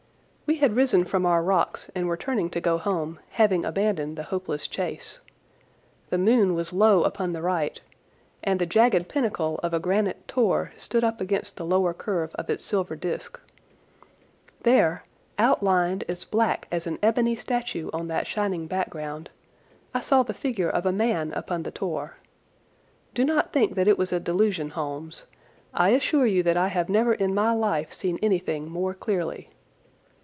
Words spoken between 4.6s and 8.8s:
chase. The moon was low upon the right, and the